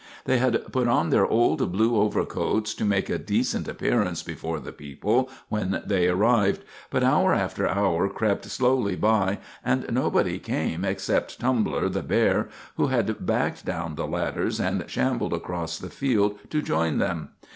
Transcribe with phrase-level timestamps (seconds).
[0.25, 4.71] They had put on their old blue overcoats, to make a decent appearance before the
[4.71, 11.39] people when they arrived; but hour after hour crept slowly by, and nobody came except
[11.39, 16.63] Tumbler, the bear, who had backed down the ladders and shambled across the field to
[16.63, 17.29] join them.